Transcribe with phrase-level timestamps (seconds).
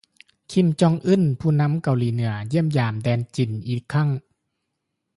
[0.51, 4.09] ຄີມ ຈອງ ອືນ ຜູ້ນໍາເກົາຫຼີເໜືອ ຢ້ຽມຢາມແດນຈີນ ອີກຄັ້ງ!